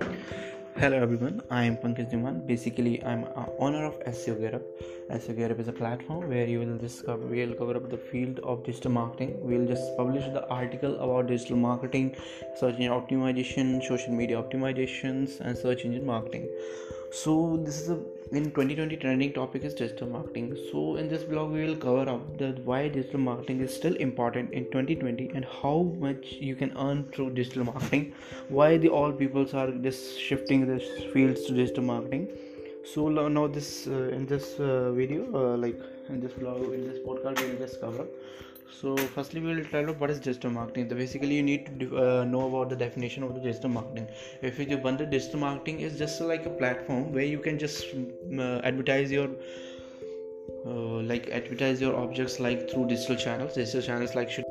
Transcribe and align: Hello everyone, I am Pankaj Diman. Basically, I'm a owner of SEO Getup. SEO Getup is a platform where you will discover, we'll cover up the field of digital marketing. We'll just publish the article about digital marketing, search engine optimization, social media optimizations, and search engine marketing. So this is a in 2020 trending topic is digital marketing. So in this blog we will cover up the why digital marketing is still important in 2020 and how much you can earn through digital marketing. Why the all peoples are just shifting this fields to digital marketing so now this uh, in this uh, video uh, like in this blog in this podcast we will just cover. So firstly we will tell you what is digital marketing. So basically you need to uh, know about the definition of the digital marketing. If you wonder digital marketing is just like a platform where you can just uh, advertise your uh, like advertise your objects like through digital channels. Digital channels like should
Hello 0.00 0.96
everyone, 0.96 1.42
I 1.50 1.64
am 1.64 1.76
Pankaj 1.76 2.10
Diman. 2.10 2.46
Basically, 2.46 3.04
I'm 3.04 3.24
a 3.24 3.46
owner 3.58 3.84
of 3.84 3.98
SEO 4.04 4.40
Getup. 4.40 4.62
SEO 5.10 5.36
Getup 5.36 5.58
is 5.60 5.68
a 5.68 5.72
platform 5.72 6.28
where 6.30 6.46
you 6.46 6.60
will 6.60 6.78
discover, 6.78 7.26
we'll 7.26 7.54
cover 7.54 7.76
up 7.76 7.90
the 7.90 7.98
field 7.98 8.38
of 8.40 8.64
digital 8.64 8.90
marketing. 8.90 9.36
We'll 9.42 9.66
just 9.66 9.94
publish 9.98 10.24
the 10.32 10.48
article 10.48 10.98
about 11.00 11.26
digital 11.26 11.56
marketing, 11.56 12.16
search 12.56 12.76
engine 12.76 12.92
optimization, 12.92 13.86
social 13.86 14.12
media 14.12 14.42
optimizations, 14.42 15.40
and 15.40 15.58
search 15.58 15.84
engine 15.84 16.06
marketing. 16.06 16.48
So 17.12 17.60
this 17.64 17.80
is 17.80 17.90
a 17.90 17.98
in 18.32 18.44
2020 18.44 18.96
trending 18.98 19.32
topic 19.32 19.64
is 19.64 19.74
digital 19.74 20.06
marketing. 20.06 20.56
So 20.70 20.94
in 20.94 21.08
this 21.08 21.24
blog 21.24 21.50
we 21.50 21.64
will 21.64 21.74
cover 21.74 22.08
up 22.08 22.38
the 22.38 22.50
why 22.64 22.86
digital 22.86 23.18
marketing 23.18 23.60
is 23.60 23.74
still 23.74 23.96
important 23.96 24.52
in 24.52 24.66
2020 24.66 25.32
and 25.34 25.44
how 25.44 25.92
much 25.98 26.34
you 26.34 26.54
can 26.54 26.72
earn 26.78 27.10
through 27.12 27.30
digital 27.30 27.64
marketing. 27.64 28.14
Why 28.48 28.76
the 28.76 28.88
all 28.88 29.10
peoples 29.10 29.54
are 29.54 29.72
just 29.72 30.20
shifting 30.20 30.68
this 30.68 30.84
fields 31.12 31.46
to 31.46 31.54
digital 31.54 31.82
marketing 31.82 32.28
so 32.84 33.08
now 33.08 33.46
this 33.46 33.86
uh, 33.86 34.08
in 34.16 34.26
this 34.26 34.58
uh, 34.58 34.92
video 34.92 35.24
uh, 35.34 35.56
like 35.56 35.80
in 36.08 36.20
this 36.20 36.32
blog 36.32 36.62
in 36.72 36.88
this 36.88 36.98
podcast 37.06 37.40
we 37.40 37.50
will 37.50 37.58
just 37.58 37.80
cover. 37.80 38.06
So 38.80 38.96
firstly 38.96 39.40
we 39.40 39.54
will 39.54 39.64
tell 39.64 39.82
you 39.82 39.92
what 39.92 40.10
is 40.10 40.20
digital 40.20 40.50
marketing. 40.50 40.88
So 40.88 40.96
basically 40.96 41.34
you 41.34 41.42
need 41.42 41.80
to 41.80 41.98
uh, 41.98 42.24
know 42.24 42.48
about 42.48 42.70
the 42.70 42.76
definition 42.76 43.22
of 43.22 43.34
the 43.34 43.40
digital 43.40 43.68
marketing. 43.68 44.08
If 44.42 44.58
you 44.58 44.78
wonder 44.78 45.04
digital 45.04 45.40
marketing 45.40 45.80
is 45.80 45.98
just 45.98 46.20
like 46.20 46.46
a 46.46 46.50
platform 46.50 47.12
where 47.12 47.24
you 47.24 47.38
can 47.38 47.58
just 47.58 47.84
uh, 48.38 48.60
advertise 48.64 49.10
your 49.10 49.28
uh, 50.66 51.02
like 51.10 51.28
advertise 51.30 51.80
your 51.80 51.96
objects 51.96 52.40
like 52.40 52.70
through 52.70 52.86
digital 52.88 53.16
channels. 53.16 53.54
Digital 53.54 53.82
channels 53.82 54.14
like 54.14 54.30
should 54.30 54.44